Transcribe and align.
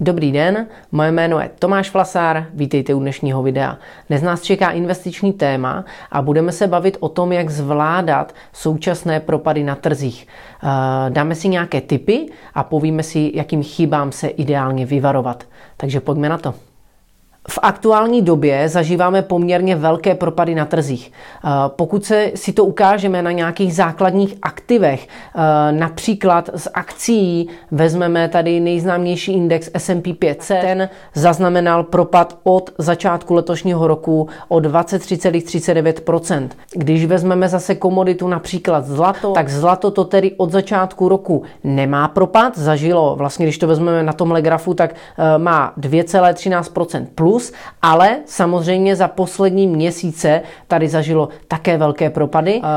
Dobrý 0.00 0.32
den, 0.32 0.66
moje 0.92 1.12
jméno 1.12 1.40
je 1.40 1.50
Tomáš 1.58 1.90
Flasár, 1.90 2.46
vítejte 2.54 2.94
u 2.94 3.00
dnešního 3.00 3.42
videa. 3.42 3.78
Dnes 4.08 4.22
nás 4.22 4.42
čeká 4.42 4.70
investiční 4.70 5.32
téma 5.32 5.84
a 6.10 6.22
budeme 6.22 6.52
se 6.52 6.66
bavit 6.66 6.96
o 7.00 7.08
tom, 7.08 7.32
jak 7.32 7.50
zvládat 7.50 8.34
současné 8.52 9.20
propady 9.20 9.64
na 9.64 9.74
trzích. 9.74 10.26
Eh, 10.64 10.68
dáme 11.10 11.34
si 11.34 11.48
nějaké 11.48 11.80
tipy 11.80 12.26
a 12.54 12.64
povíme 12.64 13.02
si, 13.02 13.32
jakým 13.34 13.62
chybám 13.62 14.12
se 14.12 14.28
ideálně 14.28 14.86
vyvarovat. 14.86 15.44
Takže 15.76 16.00
pojďme 16.00 16.28
na 16.28 16.38
to. 16.38 16.54
V 17.48 17.58
aktuální 17.62 18.22
době 18.22 18.68
zažíváme 18.68 19.22
poměrně 19.22 19.76
velké 19.76 20.14
propady 20.14 20.54
na 20.54 20.64
trzích. 20.64 21.12
Eh, 21.44 21.48
pokud 21.68 22.04
se 22.04 22.30
si 22.34 22.52
to 22.52 22.64
ukážeme 22.64 23.22
na 23.22 23.30
nějakých 23.30 23.74
základních 23.74 24.34
aktivech, 24.42 25.08
eh, 25.08 25.72
například 25.72 26.50
z 26.54 26.68
akcí 26.74 27.48
vezmeme 27.70 28.28
tady 28.28 28.60
nejznámější 28.60 29.32
index 29.32 29.70
S&P 29.74 30.12
500, 30.12 30.60
ten 30.60 30.88
zaznamenal 31.14 31.82
propad 31.82 32.38
od 32.42 32.70
začátku 32.78 33.34
letošního 33.34 33.86
roku 33.86 34.28
o 34.48 34.60
23,39%. 34.60 36.48
Když 36.72 37.06
vezmeme 37.06 37.48
zase 37.48 37.74
komoditu 37.74 38.28
například 38.28 38.86
zlato, 38.86 39.32
tak 39.32 39.48
zlato 39.48 39.90
to 39.90 40.04
tedy 40.04 40.32
od 40.36 40.50
začátku 40.52 41.08
roku 41.08 41.42
nemá 41.64 42.08
propad, 42.08 42.58
zažilo, 42.58 43.16
vlastně 43.16 43.46
když 43.46 43.58
to 43.58 43.66
vezmeme 43.66 44.02
na 44.02 44.12
tomhle 44.12 44.42
grafu, 44.42 44.74
tak 44.74 44.94
eh, 44.94 45.38
má 45.38 45.72
2,13% 45.80 47.06
plus, 47.14 47.33
plus, 47.34 47.52
ale 47.82 48.18
samozřejmě 48.26 48.96
za 48.96 49.08
poslední 49.08 49.66
měsíce 49.66 50.42
tady 50.68 50.88
zažilo 50.88 51.28
také 51.48 51.78
velké 51.78 52.10
propady. 52.10 52.60
Eh, 52.62 52.68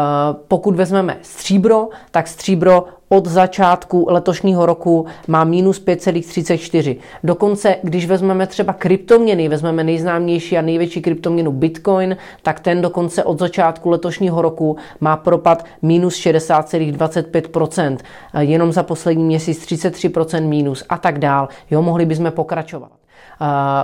pokud 0.47 0.75
vezmeme 0.75 1.17
stříbro, 1.21 1.89
tak 2.11 2.27
stříbro 2.27 2.85
od 3.09 3.25
začátku 3.25 4.05
letošního 4.09 4.65
roku 4.65 5.05
má 5.27 5.43
minus 5.43 5.79
5,34. 5.79 6.97
Dokonce, 7.23 7.75
když 7.83 8.05
vezmeme 8.05 8.47
třeba 8.47 8.73
kryptoměny, 8.73 9.49
vezmeme 9.49 9.83
nejznámější 9.83 10.57
a 10.57 10.61
největší 10.61 11.01
kryptoměnu 11.01 11.51
Bitcoin, 11.51 12.17
tak 12.41 12.59
ten 12.59 12.81
dokonce 12.81 13.23
od 13.23 13.39
začátku 13.39 13.89
letošního 13.89 14.41
roku 14.41 14.77
má 14.99 15.17
propad 15.17 15.65
minus 15.81 16.15
60,25%. 16.15 17.97
Eh, 18.33 18.43
jenom 18.43 18.71
za 18.71 18.83
poslední 18.83 19.23
měsíc 19.23 19.65
33% 19.65 20.47
minus 20.47 20.83
a 20.89 20.97
tak 20.97 21.19
dál. 21.19 21.47
Jo, 21.71 21.81
mohli 21.81 22.05
bychom 22.05 22.31
pokračovat. 22.31 22.91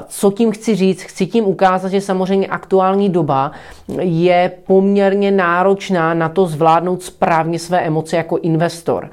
Co 0.08 0.32
tím 0.32 0.52
chci 0.52 0.76
říct? 0.76 1.02
Chci 1.02 1.26
tím 1.26 1.46
ukázat, 1.46 1.90
že 1.90 2.02
samozřejmě 2.02 2.48
aktuální 2.48 3.10
doba 3.10 3.52
je 4.00 4.52
poměrně 4.68 5.32
náročná 5.32 6.14
na 6.14 6.30
to 6.30 6.46
zvládnout 6.46 7.04
správně 7.04 7.60
své 7.60 7.82
emoce 7.82 8.18
jako 8.18 8.38
investor. 8.38 9.10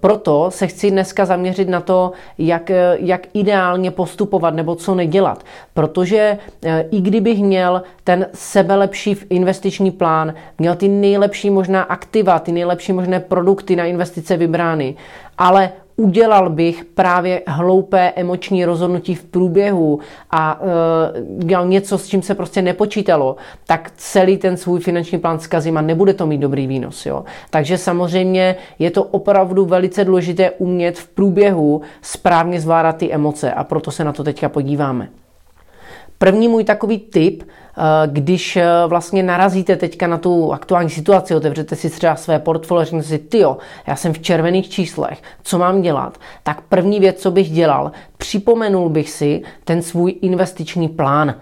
Proto 0.00 0.50
se 0.50 0.66
chci 0.66 0.90
dneska 0.90 1.24
zaměřit 1.24 1.68
na 1.68 1.80
to, 1.80 2.12
jak, 2.38 2.70
jak 2.98 3.26
ideálně 3.34 3.90
postupovat 3.90 4.54
nebo 4.54 4.74
co 4.74 4.94
nedělat. 4.94 5.44
Protože 5.74 6.38
e, 6.64 6.84
i 6.90 7.00
kdybych 7.00 7.42
měl 7.42 7.82
ten 8.04 8.26
sebelepší 8.34 9.16
investiční 9.30 9.90
plán, 9.90 10.34
měl 10.58 10.74
ty 10.74 10.88
nejlepší 10.88 11.50
možná 11.50 11.82
aktiva, 11.82 12.38
ty 12.38 12.52
nejlepší 12.52 12.92
možné 12.92 13.20
produkty 13.20 13.76
na 13.76 13.84
investice 13.84 14.36
vybrány, 14.36 14.94
ale 15.38 15.72
udělal 16.00 16.50
bych 16.50 16.84
právě 16.84 17.42
hloupé 17.46 18.12
emoční 18.16 18.64
rozhodnutí 18.64 19.14
v 19.14 19.24
průběhu 19.24 20.00
a 20.30 20.60
e, 20.62 21.44
dělal 21.44 21.66
něco, 21.66 21.98
s 21.98 22.06
čím 22.06 22.22
se 22.22 22.34
prostě 22.34 22.62
nepočítalo, 22.62 23.36
tak 23.66 23.92
celý 23.96 24.36
ten 24.36 24.56
svůj 24.56 24.80
finanční 24.80 25.18
plán 25.18 25.38
zkazím 25.38 25.76
a 25.76 25.80
nebude 25.80 26.14
to 26.14 26.26
mít 26.26 26.38
dobrý 26.38 26.66
výnos. 26.66 27.06
Jo? 27.06 27.24
Takže 27.50 27.78
samozřejmě 27.78 28.56
je 28.78 28.90
to 28.90 29.04
opravdu 29.04 29.64
velice 29.64 30.04
důležité 30.04 30.50
umět 30.50 30.98
v 30.98 31.08
průběhu 31.08 31.80
správně 32.02 32.60
zvládat 32.60 32.96
ty 32.96 33.12
emoce 33.12 33.52
a 33.52 33.64
proto 33.64 33.90
se 33.90 34.04
na 34.04 34.12
to 34.12 34.24
teďka 34.24 34.48
podíváme. 34.48 35.08
První 36.22 36.48
můj 36.48 36.64
takový 36.64 36.98
tip, 36.98 37.42
eh, 37.42 37.82
když 38.06 38.56
eh, 38.56 38.66
vlastně 38.86 39.22
narazíte 39.22 39.76
teďka 39.76 40.06
na 40.06 40.18
tu 40.18 40.52
aktuální 40.52 40.90
situaci, 40.90 41.34
otevřete 41.34 41.76
si 41.76 41.90
třeba 41.90 42.16
své 42.16 42.38
portfolio, 42.38 42.84
řeknete 42.84 43.08
si, 43.08 43.18
tyjo, 43.18 43.56
já 43.86 43.96
jsem 43.96 44.12
v 44.12 44.18
červených 44.18 44.68
číslech, 44.70 45.22
co 45.42 45.58
mám 45.58 45.82
dělat? 45.82 46.18
Tak 46.42 46.60
první 46.60 47.00
věc, 47.00 47.20
co 47.20 47.30
bych 47.30 47.50
dělal, 47.50 47.92
připomenul 48.16 48.88
bych 48.88 49.10
si 49.10 49.42
ten 49.64 49.82
svůj 49.82 50.14
investiční 50.22 50.88
plán. 50.88 51.34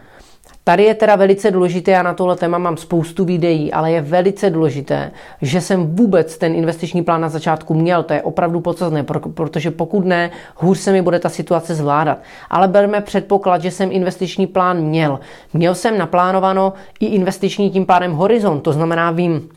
Tady 0.69 0.85
je 0.85 0.95
teda 0.95 1.17
velice 1.17 1.51
důležité, 1.51 1.91
já 1.91 2.03
na 2.03 2.15
tohle 2.15 2.37
téma 2.37 2.59
mám 2.59 2.77
spoustu 2.77 3.25
videí, 3.25 3.73
ale 3.73 3.93
je 3.93 4.01
velice 4.01 4.51
důležité, 4.51 5.11
že 5.43 5.61
jsem 5.61 5.97
vůbec 5.97 6.39
ten 6.39 6.55
investiční 6.55 7.03
plán 7.03 7.21
na 7.21 7.29
začátku 7.29 7.75
měl. 7.75 8.03
To 8.03 8.15
je 8.15 8.23
opravdu 8.23 8.61
podstatné, 8.61 9.05
protože 9.35 9.71
pokud 9.71 10.05
ne, 10.05 10.31
hůř 10.57 10.79
se 10.79 10.93
mi 10.93 11.03
bude 11.03 11.19
ta 11.19 11.29
situace 11.29 11.75
zvládat. 11.75 12.19
Ale 12.51 12.69
berme 12.69 13.01
předpoklad, 13.01 13.63
že 13.63 13.71
jsem 13.71 13.93
investiční 13.93 14.47
plán 14.47 14.81
měl. 14.81 15.21
Měl 15.53 15.75
jsem 15.75 15.99
naplánováno 15.99 16.73
i 17.01 17.07
investiční 17.07 17.71
tím 17.71 17.87
pádem 17.87 18.13
horizont, 18.13 18.61
to 18.61 18.73
znamená 18.73 19.11
vím, 19.11 19.49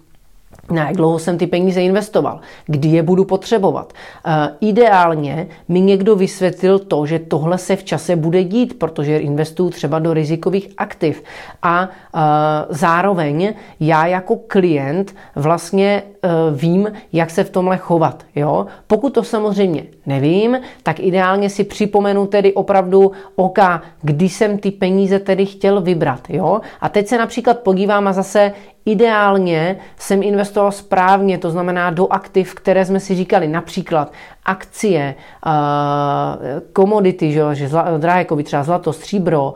na 0.72 0.88
jak 0.88 0.98
dlouho 0.98 1.20
jsem 1.20 1.38
ty 1.38 1.48
peníze 1.48 1.82
investoval, 1.82 2.40
kdy 2.66 2.90
je 2.90 3.04
budu 3.04 3.26
potřebovat. 3.26 3.94
E, 4.26 4.50
ideálně 4.62 5.48
mi 5.68 5.82
někdo 5.82 6.16
vysvětlil 6.16 6.80
to, 6.80 7.06
že 7.06 7.20
tohle 7.20 7.58
se 7.58 7.76
v 7.76 7.84
čase 7.84 8.16
bude 8.16 8.44
dít, 8.44 8.80
protože 8.80 9.18
investuju 9.18 9.70
třeba 9.70 10.00
do 10.00 10.14
rizikových 10.14 10.70
aktiv. 10.78 11.24
A 11.64 11.84
e, 11.84 12.20
zároveň 12.70 13.54
já 13.80 14.06
jako 14.06 14.36
klient 14.48 15.16
vlastně 15.36 16.04
vím, 16.56 16.92
jak 17.14 17.30
se 17.30 17.44
v 17.44 17.50
tomhle 17.50 17.78
chovat. 17.78 18.26
Jo? 18.36 18.66
Pokud 18.88 19.14
to 19.14 19.24
samozřejmě 19.24 19.84
nevím, 20.06 20.60
tak 20.84 21.00
ideálně 21.00 21.50
si 21.50 21.64
připomenu 21.64 22.28
tedy 22.28 22.54
opravdu 22.54 23.12
oka, 23.36 23.82
kdy 24.02 24.30
jsem 24.30 24.58
ty 24.58 24.72
peníze 24.72 25.20
tedy 25.20 25.46
chtěl 25.46 25.82
vybrat. 25.82 26.22
Jo? 26.30 26.62
A 26.82 26.90
teď 26.90 27.08
se 27.08 27.18
například 27.18 27.60
podívám 27.60 28.08
a 28.08 28.14
zase 28.14 28.54
Ideálně 28.86 29.78
jsem 29.98 30.24
investoval 30.24 30.72
správně, 30.72 31.38
to 31.38 31.52
znamená 31.52 31.90
do 31.90 32.08
aktiv, 32.08 32.56
které 32.56 32.86
jsme 32.86 33.00
si 33.00 33.16
říkali, 33.16 33.48
například 33.48 34.12
akcie, 34.46 35.16
komodity, 36.74 37.32
že, 37.32 37.42
že 37.54 37.70
drahé 37.98 38.26
kovy, 38.26 38.44
třeba 38.44 38.64
zlato, 38.64 38.94
stříbro, 38.94 39.54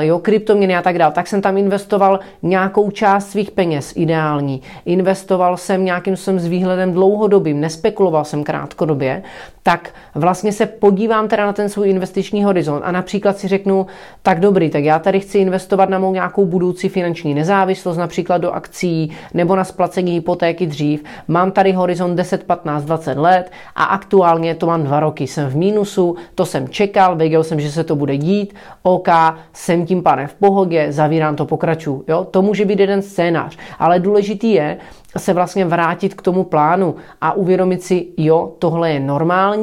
jo, 0.00 0.18
kryptoměny 0.18 0.76
a 0.76 0.82
tak 0.82 0.98
dále, 0.98 1.12
tak 1.12 1.26
jsem 1.26 1.42
tam 1.42 1.56
investoval 1.56 2.20
nějakou 2.42 2.90
část 2.90 3.30
svých 3.30 3.50
peněz, 3.50 3.92
ideální. 3.96 4.62
Investoval 4.84 5.56
jsem 5.56 5.84
nějakým 5.96 6.16
jsem 6.16 6.38
s 6.38 6.46
výhledem 6.46 6.92
dlouhodobým, 6.92 7.60
nespekuloval 7.60 8.24
jsem 8.24 8.44
krátkodobě, 8.44 9.22
tak 9.66 9.90
vlastně 10.14 10.52
se 10.52 10.66
podívám 10.66 11.28
teda 11.28 11.46
na 11.46 11.52
ten 11.52 11.68
svůj 11.68 11.90
investiční 11.90 12.44
horizont 12.44 12.82
a 12.84 12.92
například 12.92 13.38
si 13.38 13.48
řeknu, 13.48 13.86
tak 14.22 14.40
dobrý, 14.40 14.70
tak 14.70 14.84
já 14.84 14.98
tady 14.98 15.20
chci 15.20 15.38
investovat 15.38 15.88
na 15.88 15.98
mou 15.98 16.12
nějakou 16.12 16.46
budoucí 16.46 16.88
finanční 16.88 17.34
nezávislost, 17.34 17.96
například 17.96 18.38
do 18.38 18.52
akcí 18.52 19.10
nebo 19.34 19.56
na 19.56 19.64
splacení 19.64 20.12
hypotéky 20.12 20.66
dřív. 20.66 21.04
Mám 21.28 21.50
tady 21.50 21.72
horizont 21.72 22.16
10, 22.16 22.44
15, 22.44 22.84
20 22.84 23.18
let 23.18 23.52
a 23.76 23.84
aktuálně 23.84 24.54
to 24.54 24.66
mám 24.66 24.82
dva 24.82 25.00
roky. 25.00 25.26
Jsem 25.26 25.48
v 25.48 25.56
mínusu, 25.56 26.16
to 26.34 26.46
jsem 26.46 26.68
čekal, 26.68 27.16
věděl 27.16 27.44
jsem, 27.44 27.60
že 27.60 27.70
se 27.70 27.84
to 27.84 27.96
bude 27.96 28.16
dít, 28.16 28.54
OK, 28.82 29.08
jsem 29.52 29.86
tím 29.86 30.02
pádem 30.02 30.26
v 30.26 30.34
pohodě, 30.34 30.92
zavírám 30.92 31.36
to, 31.36 31.46
pokračuju. 31.46 32.04
Jo? 32.08 32.24
To 32.24 32.42
může 32.42 32.64
být 32.64 32.80
jeden 32.80 33.02
scénář, 33.02 33.58
ale 33.78 34.00
důležitý 34.00 34.52
je, 34.52 34.78
se 35.18 35.32
vlastně 35.32 35.64
vrátit 35.64 36.14
k 36.14 36.22
tomu 36.22 36.44
plánu 36.44 36.94
a 37.20 37.32
uvědomit 37.32 37.82
si, 37.82 38.06
jo, 38.16 38.52
tohle 38.58 38.92
je 38.92 39.00
normální, 39.00 39.55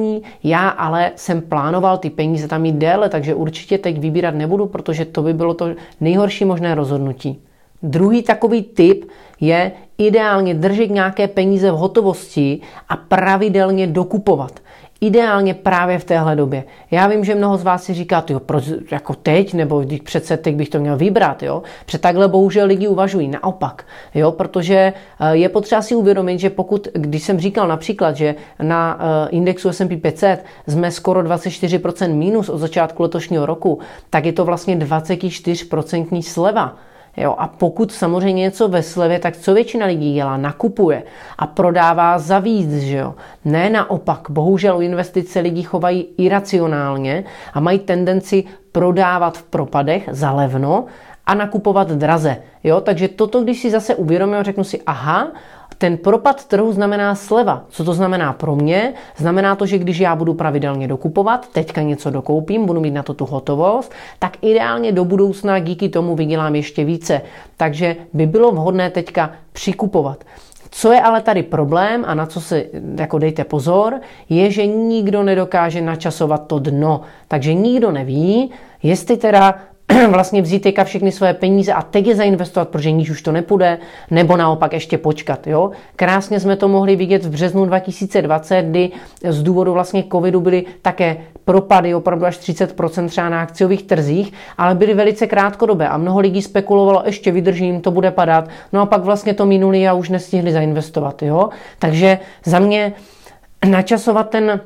já 0.43 0.69
ale 0.69 1.11
jsem 1.15 1.41
plánoval 1.41 1.97
ty 1.97 2.09
peníze 2.09 2.47
tam 2.47 2.65
jít 2.65 2.75
déle, 2.75 3.09
takže 3.09 3.35
určitě 3.35 3.77
teď 3.77 3.99
vybírat 3.99 4.35
nebudu, 4.35 4.65
protože 4.65 5.05
to 5.05 5.21
by 5.21 5.33
bylo 5.33 5.53
to 5.53 5.69
nejhorší 6.01 6.45
možné 6.45 6.75
rozhodnutí. 6.75 7.41
Druhý 7.83 8.24
takový 8.24 8.62
tip 8.62 9.06
je 9.41 9.71
ideálně 9.97 10.53
držet 10.53 10.89
nějaké 10.89 11.27
peníze 11.27 11.71
v 11.71 11.75
hotovosti 11.75 12.62
a 12.89 12.95
pravidelně 12.95 13.88
dokupovat. 13.88 14.59
Ideálně 15.01 15.53
právě 15.53 16.00
v 16.00 16.03
téhle 16.03 16.35
době. 16.35 16.63
Já 16.91 17.07
vím, 17.07 17.25
že 17.25 17.35
mnoho 17.35 17.57
z 17.57 17.63
vás 17.63 17.83
si 17.83 17.94
říká, 17.94 18.24
jo, 18.30 18.39
proč 18.39 18.63
jako 18.91 19.13
teď, 19.13 19.53
nebo 19.53 19.81
když 19.81 20.01
přece 20.01 20.38
teď 20.38 20.56
bych 20.56 20.69
to 20.69 20.80
měl 20.80 20.97
vybrat, 20.97 21.44
jo. 21.44 21.63
Před 21.85 22.01
takhle 22.01 22.27
bohužel 22.27 22.68
lidi 22.68 22.88
uvažují 22.88 23.27
naopak, 23.27 23.86
jo, 24.15 24.31
protože 24.31 24.94
eh, 25.19 25.36
je 25.36 25.50
potřeba 25.50 25.81
si 25.81 25.95
uvědomit, 25.95 26.39
že 26.39 26.50
pokud, 26.50 26.88
když 26.94 27.24
jsem 27.24 27.39
říkal 27.39 27.68
například, 27.68 28.15
že 28.15 28.36
na 28.62 29.00
eh, 29.00 29.29
indexu 29.29 29.69
S&P 29.69 29.97
500 29.97 30.45
jsme 30.68 30.91
skoro 30.91 31.21
24% 31.21 32.15
minus 32.15 32.50
od 32.50 32.57
začátku 32.57 33.03
letošního 33.03 33.45
roku, 33.45 33.79
tak 34.09 34.25
je 34.25 34.33
to 34.33 34.45
vlastně 34.45 34.77
24% 34.77 36.21
sleva. 36.21 36.77
Jo, 37.18 37.36
a 37.38 37.48
pokud 37.48 37.92
samozřejmě 37.92 38.42
něco 38.42 38.68
ve 38.68 38.83
slevě, 38.83 39.19
tak 39.19 39.38
co 39.38 39.54
většina 39.54 39.86
lidí 39.86 40.13
dělá? 40.13 40.38
Nakupuje 40.38 41.04
a 41.38 41.48
prodává 41.48 42.19
za 42.19 42.39
víc, 42.39 42.74
že 42.74 42.98
jo? 42.98 43.15
Ne 43.45 43.69
naopak. 43.69 44.27
Bohužel 44.30 44.77
u 44.77 44.81
investice 44.81 45.39
lidi 45.39 45.63
chovají 45.63 46.07
iracionálně 46.18 47.24
a 47.54 47.60
mají 47.60 47.80
tendenci 47.80 48.44
prodávat 48.71 49.38
v 49.38 49.44
propadech 49.44 50.10
za 50.12 50.31
levno 50.31 50.86
a 51.25 51.36
nakupovat 51.36 51.92
draze. 51.92 52.38
Jo? 52.63 52.81
Takže 52.81 53.07
toto, 53.07 53.44
když 53.44 53.60
si 53.62 53.71
zase 53.71 53.95
uvědomím, 53.95 54.44
řeknu 54.44 54.63
si, 54.63 54.81
aha, 54.86 55.31
ten 55.77 55.97
propad 55.97 56.45
trhu 56.45 56.71
znamená 56.71 57.15
sleva. 57.15 57.65
Co 57.69 57.83
to 57.83 57.93
znamená 57.93 58.33
pro 58.33 58.55
mě? 58.55 58.93
Znamená 59.17 59.55
to, 59.55 59.65
že 59.65 59.77
když 59.77 59.99
já 59.99 60.15
budu 60.15 60.33
pravidelně 60.33 60.87
dokupovat, 60.87 61.49
teďka 61.49 61.81
něco 61.81 62.09
dokoupím, 62.09 62.65
budu 62.65 62.79
mít 62.79 62.91
na 62.91 63.03
to 63.03 63.13
tu 63.13 63.25
hotovost, 63.25 63.91
tak 64.19 64.37
ideálně 64.41 64.91
do 64.91 65.05
budoucna 65.05 65.59
díky 65.59 65.89
tomu 65.89 66.15
vydělám 66.15 66.55
ještě 66.55 66.85
více. 66.85 67.21
Takže 67.57 67.95
by 68.13 68.25
bylo 68.25 68.51
vhodné 68.51 68.89
teďka 68.89 69.31
přikupovat. 69.53 70.23
Co 70.71 70.91
je 70.91 71.01
ale 71.01 71.21
tady 71.21 71.43
problém 71.43 72.03
a 72.07 72.13
na 72.13 72.25
co 72.25 72.41
si 72.41 72.69
jako 72.99 73.19
dejte 73.19 73.43
pozor, 73.43 73.99
je, 74.29 74.51
že 74.51 74.65
nikdo 74.65 75.23
nedokáže 75.23 75.81
načasovat 75.81 76.47
to 76.47 76.59
dno. 76.59 77.01
Takže 77.27 77.53
nikdo 77.53 77.91
neví, 77.91 78.51
jestli 78.83 79.17
teda 79.17 79.55
vlastně 80.09 80.41
vzít 80.41 80.59
teďka 80.59 80.83
všechny 80.83 81.12
své 81.12 81.33
peníze 81.33 81.74
a 81.74 81.81
teď 81.81 82.07
je 82.07 82.15
zainvestovat, 82.15 82.69
protože 82.69 82.91
níž 82.91 83.09
už 83.09 83.21
to 83.21 83.31
nepůjde, 83.31 83.77
nebo 84.12 84.38
naopak 84.38 84.74
ještě 84.74 84.97
počkat. 84.97 85.47
Jo? 85.47 85.71
Krásně 85.95 86.39
jsme 86.39 86.56
to 86.56 86.68
mohli 86.68 86.95
vidět 86.95 87.25
v 87.25 87.30
březnu 87.30 87.65
2020, 87.65 88.62
kdy 88.62 88.91
z 89.30 89.44
důvodu 89.44 89.74
vlastně 89.74 90.03
covidu 90.12 90.41
byly 90.41 90.65
také 90.81 91.18
propady 91.45 91.95
opravdu 91.95 92.25
až 92.25 92.39
30% 92.39 93.07
třeba 93.07 93.30
na 93.30 93.41
akciových 93.41 93.83
trzích, 93.83 94.33
ale 94.57 94.75
byly 94.75 94.94
velice 94.94 95.27
krátkodobé 95.27 95.88
a 95.88 95.97
mnoho 95.97 96.19
lidí 96.19 96.41
spekulovalo, 96.41 97.03
ještě 97.06 97.31
vydržím, 97.31 97.81
to 97.81 97.91
bude 97.91 98.12
padat, 98.12 98.50
no 98.74 98.81
a 98.81 98.86
pak 98.86 99.03
vlastně 99.03 99.33
to 99.33 99.45
minuli 99.45 99.88
a 99.88 99.94
už 99.94 100.09
nestihli 100.09 100.51
zainvestovat. 100.51 101.21
Jo? 101.21 101.50
Takže 101.79 102.19
za 102.45 102.59
mě 102.59 102.94
načasovat 103.65 104.29
ten 104.29 104.62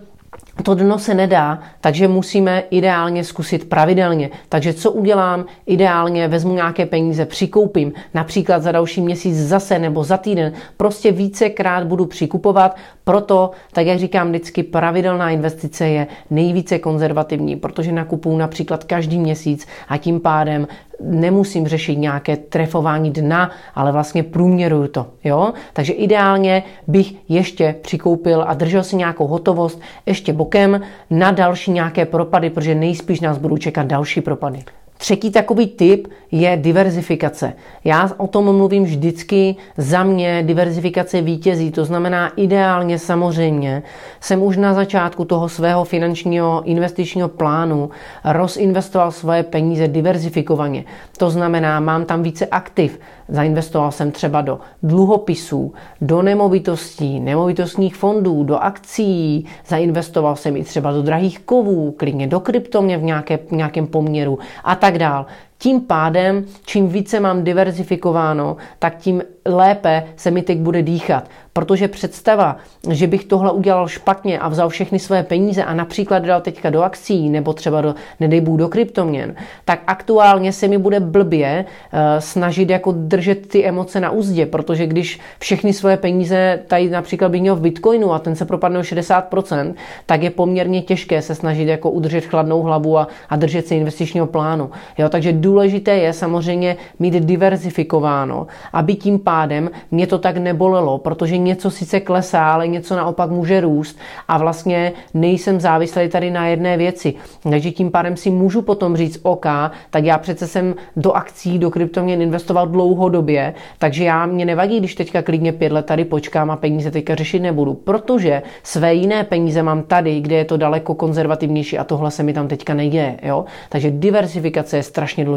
to 0.64 0.76
dno 0.76 1.00
se 1.00 1.14
nedá, 1.14 1.60
takže 1.82 2.08
musíme 2.08 2.64
ideálně 2.70 3.24
zkusit 3.24 3.70
pravidelně. 3.70 4.30
Takže 4.50 4.74
co 4.74 4.92
udělám? 4.92 5.46
Ideálně 5.66 6.28
vezmu 6.28 6.54
nějaké 6.54 6.86
peníze, 6.86 7.26
přikoupím, 7.26 7.94
například 8.14 8.64
za 8.64 8.72
další 8.72 9.02
měsíc 9.02 9.38
zase 9.38 9.80
nebo 9.80 10.04
za 10.04 10.18
týden. 10.18 10.54
Prostě 10.78 11.12
vícekrát 11.12 11.84
budu 11.84 12.06
přikupovat, 12.06 12.78
proto, 13.04 13.52
tak 13.74 13.86
jak 13.88 14.00
říkám 14.00 14.30
vždycky, 14.30 14.64
pravidelná 14.64 15.30
investice 15.30 15.88
je 15.88 16.08
nejvíce 16.30 16.80
konzervativní, 16.80 17.56
protože 17.56 17.92
nakupuju 17.92 18.38
například 18.38 18.84
každý 18.84 19.20
měsíc 19.20 19.68
a 19.88 19.98
tím 19.98 20.20
pádem 20.20 20.68
nemusím 21.02 21.68
řešit 21.68 21.96
nějaké 21.96 22.38
trefování 22.38 23.12
dna, 23.12 23.52
ale 23.76 23.92
vlastně 23.92 24.24
průměruju 24.24 24.88
to. 24.88 25.08
Jo? 25.24 25.54
Takže 25.74 25.94
ideálně 25.94 26.64
bych 26.88 27.14
ještě 27.30 27.76
přikoupil 27.82 28.46
a 28.48 28.54
držel 28.54 28.84
si 28.84 28.96
nějakou 28.96 29.28
hotovost 29.28 29.82
ještě 30.06 30.34
bokem 30.34 30.82
na 31.10 31.32
další 31.32 31.72
nějaké 31.72 32.06
propady, 32.06 32.50
protože 32.50 32.76
nejspíš 32.76 33.22
nás 33.22 33.38
budou 33.38 33.58
čekat 33.58 33.88
další 33.88 34.22
propady. 34.22 34.64
Třetí 34.98 35.32
takový 35.32 35.68
typ 35.68 36.08
je 36.32 36.58
diverzifikace. 36.62 37.54
Já 37.84 38.12
o 38.18 38.28
tom 38.28 38.56
mluvím 38.58 38.84
vždycky. 38.84 39.56
Za 39.78 40.04
mě 40.04 40.44
diverzifikace 40.44 41.22
vítězí, 41.22 41.72
to 41.72 41.86
znamená 41.86 42.32
ideálně 42.36 43.00
samozřejmě 43.00 43.84
jsem 44.20 44.44
už 44.44 44.58
na 44.58 44.74
začátku 44.74 45.26
toho 45.26 45.50
svého 45.50 45.84
finančního 45.84 46.62
investičního 46.66 47.28
plánu 47.28 47.90
rozinvestoval 48.26 49.12
svoje 49.12 49.44
peníze 49.44 49.88
diverzifikovaně. 49.88 50.84
To 51.18 51.30
znamená, 51.30 51.80
mám 51.80 52.06
tam 52.06 52.24
více 52.24 52.46
aktiv. 52.46 53.00
Zainvestoval 53.30 53.92
jsem 53.92 54.12
třeba 54.12 54.42
do 54.42 54.60
dluhopisů, 54.84 55.74
do 56.02 56.22
nemovitostí, 56.22 57.20
nemovitostních 57.20 57.96
fondů, 57.96 58.44
do 58.44 58.58
akcí, 58.58 59.46
zainvestoval 59.68 60.36
jsem 60.36 60.56
i 60.56 60.64
třeba 60.64 60.92
do 60.92 61.02
drahých 61.02 61.40
kovů, 61.40 61.92
klidně 61.92 62.28
do 62.28 62.40
kryptomě 62.40 62.98
v 62.98 63.04
nějaké, 63.04 63.40
nějakém 63.52 63.88
poměru 63.88 64.40
a 64.64 64.76
tak 64.76 64.87
dál. 64.96 65.28
Tím 65.60 65.82
pádem, 65.82 66.46
čím 66.66 66.88
více 66.88 67.20
mám 67.20 67.44
diverzifikováno, 67.44 68.58
tak 68.80 68.98
tím 68.98 69.22
lépe 69.48 70.04
se 70.16 70.32
mi 70.32 70.42
teď 70.42 70.58
bude 70.58 70.82
dýchat. 70.82 71.30
Protože 71.54 71.88
představa, 71.88 72.58
že 72.90 73.08
bych 73.08 73.26
tohle 73.26 73.52
udělal 73.52 73.88
špatně 73.88 74.40
a 74.40 74.48
vzal 74.48 74.70
všechny 74.70 75.00
své 75.00 75.24
peníze 75.24 75.64
a 75.64 75.74
například 75.74 76.20
dal 76.20 76.42
teďka 76.42 76.70
do 76.70 76.84
akcí 76.84 77.30
nebo 77.30 77.54
třeba 77.54 77.82
do, 77.82 77.96
nedej 78.20 78.42
Bůh, 78.42 78.60
do 78.60 78.70
kryptoměn, 78.70 79.36
tak 79.66 79.80
aktuálně 79.88 80.54
se 80.54 80.68
mi 80.68 80.78
bude 80.78 81.00
blbě 81.00 81.66
uh, 81.66 82.00
snažit 82.20 82.70
jako 82.70 82.92
držet 82.92 83.48
ty 83.48 83.66
emoce 83.66 84.00
na 84.00 84.10
úzdě, 84.10 84.46
protože 84.46 84.88
když 84.88 85.20
všechny 85.40 85.74
své 85.74 85.98
peníze 85.98 86.60
tady 86.68 86.90
například 86.90 87.30
bych 87.30 87.42
měl 87.42 87.56
v 87.56 87.62
Bitcoinu 87.62 88.14
a 88.14 88.20
ten 88.20 88.36
se 88.36 88.46
propadne 88.46 88.80
o 88.80 88.82
60%, 88.82 89.74
tak 90.06 90.24
je 90.24 90.30
poměrně 90.30 90.82
těžké 90.82 91.22
se 91.22 91.36
snažit 91.36 91.68
jako 91.68 91.92
udržet 91.92 92.26
chladnou 92.26 92.62
hlavu 92.62 92.98
a, 92.98 93.08
a 93.30 93.36
držet 93.36 93.68
se 93.68 93.76
investičního 93.76 94.28
plánu. 94.28 94.72
Jo, 94.98 95.10
takže 95.10 95.34
důležité 95.48 95.96
je 95.96 96.14
samozřejmě 96.14 96.78
mít 97.00 97.14
diverzifikováno, 97.14 98.48
aby 98.74 98.96
tím 98.96 99.20
pádem 99.20 99.70
mě 99.92 100.08
to 100.08 100.18
tak 100.20 100.38
nebolelo, 100.38 100.98
protože 100.98 101.38
něco 101.38 101.72
sice 101.72 102.00
klesá, 102.00 102.52
ale 102.54 102.68
něco 102.68 102.96
naopak 102.96 103.30
může 103.32 103.62
růst 103.62 103.98
a 104.28 104.38
vlastně 104.38 104.94
nejsem 105.14 105.60
závislý 105.60 106.10
tady 106.10 106.32
na 106.32 106.48
jedné 106.48 106.78
věci. 106.78 107.14
Takže 107.44 107.72
tím 107.72 107.92
pádem 107.92 108.18
si 108.18 108.30
můžu 108.30 108.62
potom 108.62 108.98
říct, 108.98 109.20
OK, 109.24 109.46
tak 109.90 110.04
já 110.04 110.18
přece 110.18 110.48
jsem 110.48 110.76
do 110.96 111.12
akcí, 111.12 111.60
do 111.60 111.72
kryptoměn 111.72 112.22
investoval 112.22 112.68
dlouhodobě, 112.68 113.54
takže 113.78 114.04
já 114.04 114.26
mě 114.26 114.46
nevadí, 114.46 114.80
když 114.80 114.96
teďka 114.96 115.22
klidně 115.22 115.52
pět 115.52 115.72
let 115.72 115.86
tady 115.86 116.06
počkám 116.06 116.52
a 116.52 116.56
peníze 116.56 116.92
teďka 116.92 117.16
řešit 117.16 117.40
nebudu, 117.40 117.74
protože 117.74 118.44
své 118.64 118.94
jiné 118.94 119.24
peníze 119.24 119.64
mám 119.64 119.82
tady, 119.84 120.20
kde 120.22 120.36
je 120.36 120.46
to 120.46 120.58
daleko 120.58 120.96
konzervativnější 120.96 121.78
a 121.78 121.84
tohle 121.84 122.12
se 122.12 122.24
mi 122.24 122.34
tam 122.34 122.48
teďka 122.48 122.74
neděje. 122.74 123.20
Jo? 123.24 123.46
Takže 123.70 123.92
diversifikace 123.92 124.78
je 124.78 124.84
strašně 124.84 125.26
důležitá. 125.26 125.37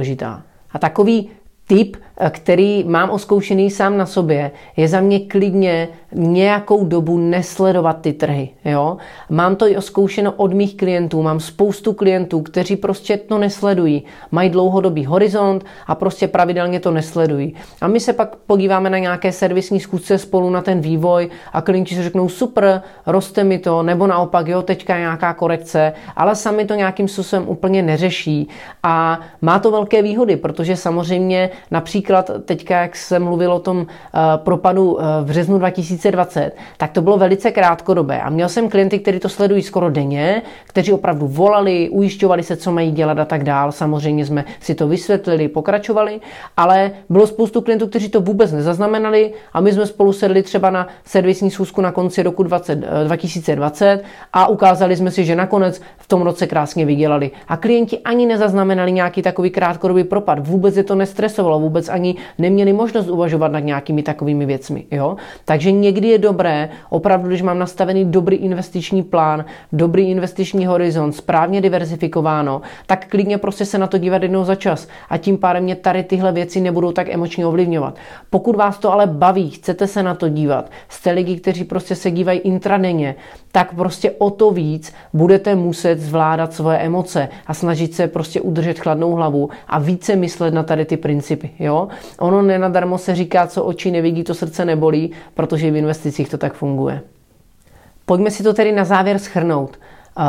A 0.71 0.79
takový 0.79 1.31
tip, 1.71 1.97
eh, 2.17 2.31
který 2.31 2.85
mám 2.85 3.11
oskoušený 3.11 3.71
sám 3.71 3.97
na 3.97 4.07
sobě, 4.07 4.51
je 4.77 4.89
za 4.89 5.01
mě 5.01 5.21
klidně 5.21 5.89
nějakou 6.13 6.85
dobu 6.85 7.19
nesledovat 7.19 8.01
ty 8.01 8.13
trhy. 8.13 8.51
Jo? 8.65 8.97
Mám 9.31 9.57
to 9.57 9.69
i 9.69 9.77
oskoušeno 9.77 10.33
od 10.33 10.53
mých 10.53 10.77
klientů, 10.77 11.23
mám 11.23 11.41
spoustu 11.41 11.93
klientů, 11.93 12.41
kteří 12.41 12.77
prostě 12.77 13.17
to 13.17 13.39
nesledují. 13.39 14.03
Mají 14.31 14.51
dlouhodobý 14.51 15.05
horizont 15.05 15.65
a 15.87 15.95
prostě 15.95 16.29
pravidelně 16.29 16.81
to 16.81 16.91
nesledují. 16.91 17.55
A 17.81 17.89
my 17.89 18.01
se 18.01 18.13
pak 18.13 18.37
podíváme 18.37 18.91
na 18.91 18.99
nějaké 18.99 19.33
servisní 19.33 19.81
schůzce 19.81 20.19
spolu 20.19 20.51
na 20.51 20.63
ten 20.63 20.81
vývoj 20.81 21.31
a 21.53 21.63
klienti 21.63 21.95
si 21.95 22.03
řeknou 22.03 22.29
super, 22.29 22.83
roste 23.07 23.45
mi 23.45 23.59
to, 23.59 23.83
nebo 23.83 24.07
naopak, 24.07 24.49
jo, 24.49 24.63
teďka 24.63 24.95
je 24.95 25.01
nějaká 25.01 25.35
korekce, 25.35 25.93
ale 26.17 26.37
sami 26.37 26.65
to 26.65 26.75
nějakým 26.75 27.09
způsobem 27.09 27.49
úplně 27.49 27.83
neřeší. 27.83 28.49
A 28.83 29.21
má 29.43 29.59
to 29.59 29.71
velké 29.71 30.03
výhody, 30.03 30.37
protože 30.37 30.77
samozřejmě 30.77 31.51
například 31.71 32.31
teďka, 32.45 32.81
jak 32.81 32.97
jsem 32.97 33.25
mluvil 33.25 33.53
o 33.53 33.59
tom 33.59 33.79
uh, 33.79 33.87
propadu 34.37 34.93
uh, 34.93 35.03
v 35.21 35.25
březnu 35.25 35.59
2020, 35.59 36.53
tak 36.77 36.91
to 36.91 37.03
bylo 37.03 37.19
velice 37.19 37.51
krátkodobé. 37.51 38.21
A 38.21 38.31
měl 38.31 38.49
jsem 38.49 38.69
klienty, 38.69 38.99
kteří 38.99 39.19
to 39.19 39.29
sledují 39.29 39.63
skoro 39.63 39.91
denně, 39.91 40.43
kteří 40.67 40.93
opravdu 40.93 41.27
volali, 41.27 41.89
ujišťovali 41.89 42.43
se, 42.43 42.57
co 42.57 42.73
mají 42.73 42.91
dělat 42.91 43.19
a 43.19 43.25
tak 43.25 43.45
dál. 43.45 43.73
Samozřejmě 43.73 44.27
jsme 44.27 44.45
si 44.61 44.75
to 44.75 44.89
vysvětlili, 44.89 45.49
pokračovali, 45.49 46.21
ale 46.57 46.91
bylo 47.09 47.27
spoustu 47.27 47.61
klientů, 47.61 47.87
kteří 47.87 48.09
to 48.09 48.21
vůbec 48.21 48.53
nezaznamenali 48.53 49.33
a 49.53 49.61
my 49.61 49.73
jsme 49.73 49.87
spolu 49.87 50.13
sedli 50.13 50.43
třeba 50.43 50.71
na 50.71 50.89
servisní 51.05 51.51
schůzku 51.51 51.81
na 51.81 51.93
konci 51.93 52.23
roku 52.23 52.43
20, 52.43 52.75
2020 53.05 53.87
eh, 53.87 54.01
a 54.33 54.47
ukázali 54.47 54.97
jsme 54.97 55.11
si, 55.11 55.25
že 55.25 55.37
nakonec 55.37 55.81
v 55.99 56.09
tom 56.09 56.23
roce 56.23 56.47
krásně 56.47 56.85
vydělali. 56.85 57.31
A 57.49 57.57
klienti 57.57 57.99
ani 57.99 58.27
nezaznamenali 58.27 58.93
nějaký 58.93 59.23
takový 59.23 59.51
krátkodobý 59.51 60.05
propad, 60.05 60.47
vůbec 60.47 60.77
je 60.77 60.85
to 60.85 60.95
nestresovalo 60.95 61.50
neexistovalo, 61.51 61.61
vůbec 61.61 61.89
ani 61.89 62.17
neměli 62.39 62.73
možnost 62.73 63.09
uvažovat 63.09 63.53
nad 63.53 63.61
nějakými 63.61 64.03
takovými 64.03 64.47
věcmi. 64.47 64.87
Jo? 64.91 65.17
Takže 65.45 65.73
někdy 65.73 66.09
je 66.09 66.19
dobré, 66.19 66.69
opravdu, 66.91 67.29
když 67.29 67.43
mám 67.43 67.59
nastavený 67.59 68.05
dobrý 68.05 68.37
investiční 68.37 69.03
plán, 69.03 69.45
dobrý 69.73 70.11
investiční 70.11 70.67
horizont, 70.67 71.13
správně 71.13 71.61
diversifikováno, 71.61 72.63
tak 72.87 73.07
klidně 73.09 73.39
prostě 73.39 73.65
se 73.65 73.79
na 73.79 73.87
to 73.87 73.99
dívat 73.99 74.23
jednou 74.23 74.45
za 74.45 74.55
čas 74.55 74.89
a 75.09 75.19
tím 75.19 75.39
pádem 75.39 75.65
mě 75.65 75.77
tady 75.77 76.03
tyhle 76.03 76.33
věci 76.33 76.61
nebudou 76.61 76.93
tak 76.93 77.09
emočně 77.09 77.47
ovlivňovat. 77.47 77.97
Pokud 78.31 78.57
vás 78.57 78.79
to 78.79 78.93
ale 78.93 79.07
baví, 79.07 79.51
chcete 79.51 79.87
se 79.87 80.03
na 80.03 80.15
to 80.15 80.29
dívat, 80.29 80.71
jste 80.89 81.11
lidi, 81.11 81.41
kteří 81.41 81.65
prostě 81.65 81.95
se 81.95 82.11
dívají 82.11 82.39
intradenně, 82.39 83.15
tak 83.53 83.75
prostě 83.75 84.11
o 84.11 84.31
to 84.31 84.51
víc 84.51 84.93
budete 85.13 85.55
muset 85.55 86.01
zvládat 86.01 86.53
svoje 86.53 86.79
emoce 86.79 87.29
a 87.47 87.55
snažit 87.55 87.95
se 87.95 88.09
prostě 88.09 88.41
udržet 88.41 88.79
chladnou 88.79 89.13
hlavu 89.13 89.51
a 89.69 89.79
více 89.79 90.17
myslet 90.17 90.55
na 90.55 90.63
tady 90.63 90.85
ty 90.85 90.97
principy. 90.97 91.51
Jo? 91.59 91.89
Ono 92.19 92.43
nenadarmo 92.43 92.99
se 92.99 93.15
říká, 93.15 93.47
co 93.47 93.65
oči 93.65 93.91
nevidí, 93.91 94.25
to 94.25 94.35
srdce 94.35 94.65
nebolí, 94.65 95.11
protože 95.35 95.71
v 95.71 95.77
investicích 95.77 96.29
to 96.29 96.39
tak 96.39 96.53
funguje. 96.53 97.01
Pojďme 98.07 98.31
si 98.31 98.43
to 98.43 98.55
tedy 98.55 98.73
na 98.73 98.85
závěr 98.85 99.19
schrnout. 99.19 99.79
Uh, 100.19 100.25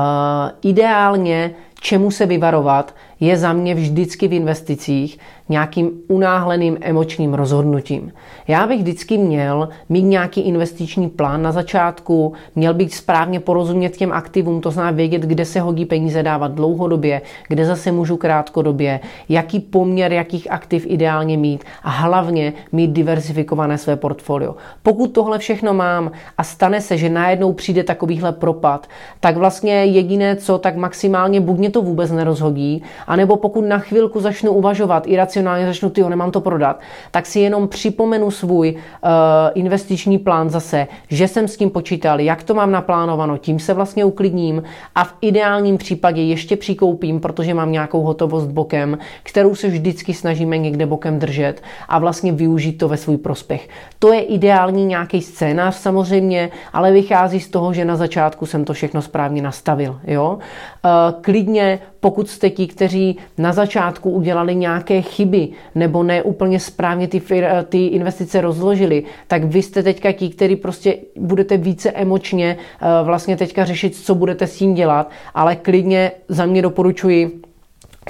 ideálně, 0.62 1.52
čemu 1.80 2.12
se 2.12 2.26
vyvarovat, 2.26 2.96
je 3.22 3.38
za 3.38 3.54
mě 3.54 3.76
vždycky 3.76 4.28
v 4.28 4.34
investicích 4.34 5.20
nějakým 5.50 5.92
unáhleným 6.08 6.78
emočním 6.82 7.34
rozhodnutím. 7.34 8.12
Já 8.48 8.68
bych 8.68 8.80
vždycky 8.80 9.18
měl 9.18 9.70
mít 9.90 10.02
nějaký 10.02 10.42
investiční 10.42 11.10
plán 11.10 11.42
na 11.42 11.52
začátku, 11.52 12.34
měl 12.56 12.74
bych 12.74 12.96
správně 12.96 13.40
porozumět 13.40 13.98
těm 13.98 14.12
aktivům, 14.12 14.62
to 14.62 14.72
znamená 14.72 14.96
vědět, 14.98 15.22
kde 15.22 15.46
se 15.46 15.60
hodí 15.60 15.86
peníze 15.86 16.24
dávat 16.24 16.52
dlouhodobě, 16.52 17.22
kde 17.48 17.66
zase 17.66 17.92
můžu 17.92 18.18
krátkodobě, 18.18 19.00
jaký 19.30 19.60
poměr 19.60 20.14
jakých 20.14 20.52
aktiv 20.52 20.86
ideálně 20.88 21.38
mít 21.38 21.64
a 21.84 21.90
hlavně 21.90 22.54
mít 22.72 22.92
diversifikované 22.92 23.78
své 23.78 23.96
portfolio. 23.96 24.56
Pokud 24.84 25.08
tohle 25.08 25.40
všechno 25.40 25.74
mám 25.74 26.12
a 26.38 26.44
stane 26.44 26.82
se, 26.82 26.98
že 26.98 27.10
najednou 27.10 27.54
přijde 27.54 27.84
takovýhle 27.84 28.32
propad, 28.32 28.88
tak 29.20 29.38
vlastně 29.38 29.74
jediné 29.74 30.36
co, 30.36 30.58
tak 30.58 30.76
maximálně 30.76 31.42
buď 31.42 31.58
mě 31.58 31.70
to 31.70 31.82
vůbec 31.82 32.12
nerozhodí, 32.12 32.84
anebo 33.12 33.38
pokud 33.38 33.66
na 33.66 33.80
chvilku 33.80 34.20
začnu 34.20 34.52
uvažovat, 34.52 35.08
iracionálně 35.08 35.66
začnu, 35.66 35.90
ty 35.90 36.04
nemám 36.10 36.32
to 36.32 36.42
prodat, 36.42 36.80
tak 37.12 37.26
si 37.26 37.40
jenom 37.40 37.68
připomenu 37.68 38.32
svůj 38.32 38.76
uh, 38.76 39.10
investiční 39.54 40.18
plán 40.18 40.50
zase, 40.50 40.88
že 41.10 41.28
jsem 41.28 41.48
s 41.48 41.58
tím 41.58 41.70
počítal, 41.70 42.20
jak 42.20 42.44
to 42.44 42.54
mám 42.54 42.72
naplánováno, 42.72 43.38
tím 43.38 43.60
se 43.60 43.74
vlastně 43.74 44.06
uklidním 44.06 44.64
a 44.96 45.04
v 45.04 45.14
ideálním 45.22 45.78
případě 45.78 46.22
ještě 46.22 46.56
přikoupím, 46.56 47.20
protože 47.20 47.54
mám 47.54 47.72
nějakou 47.72 48.02
hotovost 48.02 48.48
bokem, 48.48 48.98
kterou 49.24 49.56
se 49.56 49.68
vždycky 49.68 50.14
snažíme 50.14 50.58
někde 50.58 50.86
bokem 50.86 51.20
držet 51.20 51.62
a 51.88 52.00
vlastně 52.00 52.32
využít 52.32 52.74
to 52.74 52.88
ve 52.88 52.98
svůj 52.98 53.18
prospěch. 53.18 53.70
To 54.00 54.14
je 54.14 54.22
ideální 54.22 54.86
nějaký 54.86 55.22
scénář 55.22 55.76
samozřejmě, 55.76 56.50
ale 56.74 56.92
vychází 56.92 57.40
z 57.40 57.50
toho, 57.50 57.74
že 57.74 57.86
na 57.86 57.96
začátku 57.96 58.46
jsem 58.46 58.66
to 58.66 58.74
všechno 58.74 59.02
správně 59.02 59.42
nastavil. 59.42 60.00
Jo? 60.08 60.38
Uh, 60.86 61.22
klidně 61.22 61.80
pokud 62.02 62.30
jste 62.30 62.50
ti, 62.50 62.68
kteří 62.68 63.18
na 63.38 63.54
začátku 63.54 64.10
udělali 64.10 64.56
nějaké 64.56 65.02
chyby 65.02 65.50
nebo 65.76 66.04
ne 66.04 66.24
úplně 66.24 66.60
správně 66.60 67.08
ty, 67.08 67.22
ty 67.70 67.88
investice 67.88 68.42
rozložili, 68.42 69.04
tak 69.28 69.44
vy 69.44 69.62
jste 69.62 69.84
teďka 69.84 70.12
ti, 70.12 70.30
kteří 70.30 70.56
prostě 70.56 70.98
budete 71.16 71.58
více 71.58 71.92
emočně 71.92 72.58
eh, 72.58 72.86
vlastně 73.04 73.38
teďka 73.38 73.66
řešit, 73.66 73.96
co 73.96 74.16
budete 74.16 74.48
s 74.48 74.58
tím 74.58 74.74
dělat, 74.74 75.10
ale 75.34 75.56
klidně 75.56 76.12
za 76.28 76.46
mě 76.46 76.62
doporučuji 76.62 77.42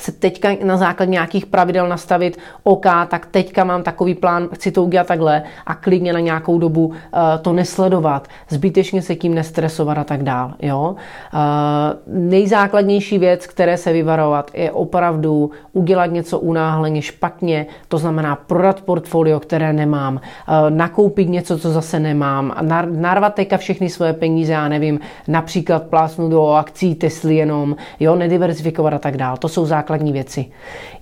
se 0.01 0.11
teďka 0.11 0.49
na 0.63 0.77
základě 0.77 1.11
nějakých 1.11 1.45
pravidel 1.45 1.89
nastavit, 1.89 2.37
OK, 2.63 2.85
tak 3.07 3.25
teďka 3.25 3.63
mám 3.63 3.83
takový 3.83 4.15
plán, 4.15 4.49
chci 4.53 4.71
to 4.71 4.83
udělat 4.83 5.07
takhle 5.07 5.43
a 5.65 5.75
klidně 5.75 6.13
na 6.13 6.19
nějakou 6.19 6.59
dobu 6.59 6.85
uh, 6.85 6.93
to 7.41 7.53
nesledovat, 7.53 8.27
zbytečně 8.49 9.01
se 9.01 9.15
tím 9.15 9.35
nestresovat 9.35 9.97
a 9.97 10.03
tak 10.03 10.23
dál. 10.23 10.53
Jo? 10.61 10.95
Uh, 11.33 11.39
nejzákladnější 12.07 13.17
věc, 13.17 13.47
které 13.47 13.77
se 13.77 13.93
vyvarovat, 13.93 14.51
je 14.53 14.71
opravdu 14.71 15.51
udělat 15.73 16.05
něco 16.05 16.39
unáhleně 16.39 17.01
špatně, 17.01 17.65
to 17.87 17.97
znamená 17.97 18.35
prodat 18.35 18.81
portfolio, 18.81 19.39
které 19.39 19.73
nemám, 19.73 20.15
uh, 20.15 20.21
nakoupit 20.69 21.29
něco, 21.29 21.59
co 21.59 21.71
zase 21.71 21.99
nemám, 21.99 22.55
nar- 22.61 22.99
narvat 22.99 23.33
teďka 23.33 23.57
všechny 23.57 23.89
svoje 23.89 24.13
peníze, 24.13 24.53
já 24.53 24.67
nevím, 24.67 24.99
například 25.27 25.83
plásnout 25.83 26.31
do 26.31 26.49
akcí 26.49 26.95
Tesly 26.95 27.35
jenom, 27.35 27.75
jo, 27.99 28.15
nediversifikovat 28.15 28.93
a 28.93 28.99
tak 28.99 29.17
dál. 29.17 29.37
To 29.37 29.47
jsou 29.49 29.65
základní 29.91 30.11
věci. 30.13 30.45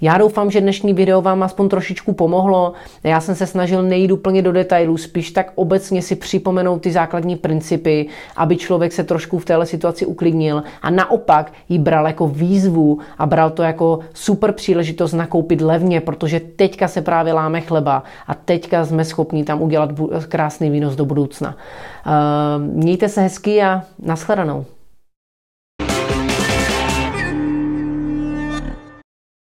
Já 0.01 0.17
doufám, 0.17 0.51
že 0.51 0.61
dnešní 0.61 0.93
video 0.93 1.21
vám 1.21 1.43
aspoň 1.43 1.69
trošičku 1.69 2.13
pomohlo. 2.13 2.73
Já 3.03 3.21
jsem 3.21 3.35
se 3.35 3.45
snažil 3.45 3.83
nejít 3.83 4.11
úplně 4.11 4.41
do 4.41 4.51
detailů, 4.51 4.97
spíš 4.97 5.31
tak 5.31 5.51
obecně 5.55 6.01
si 6.01 6.15
připomenout 6.15 6.81
ty 6.81 6.91
základní 6.91 7.35
principy, 7.35 8.07
aby 8.35 8.57
člověk 8.57 8.91
se 8.91 9.03
trošku 9.03 9.39
v 9.39 9.45
téhle 9.45 9.65
situaci 9.65 10.05
uklidnil 10.05 10.63
a 10.81 10.89
naopak 10.89 11.53
ji 11.69 11.79
bral 11.79 12.07
jako 12.07 12.27
výzvu 12.27 12.99
a 13.17 13.25
bral 13.25 13.49
to 13.49 13.63
jako 13.63 13.99
super 14.13 14.51
příležitost 14.51 15.13
nakoupit 15.13 15.61
levně, 15.61 16.01
protože 16.01 16.39
teďka 16.39 16.87
se 16.87 17.01
právě 17.01 17.33
láme 17.33 17.61
chleba 17.61 18.03
a 18.27 18.33
teďka 18.33 18.85
jsme 18.85 19.05
schopni 19.05 19.43
tam 19.43 19.61
udělat 19.61 19.89
krásný 20.29 20.69
výnos 20.69 20.95
do 20.95 21.05
budoucna. 21.05 21.57
Mějte 22.57 23.09
se 23.09 23.21
hezky 23.21 23.61
a 23.61 23.83
nashledanou. 24.01 24.65